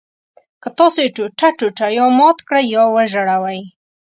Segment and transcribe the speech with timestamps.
[0.61, 3.61] که تاسو یې ټوټه ټوټه یا مات کړئ یا وژوئ.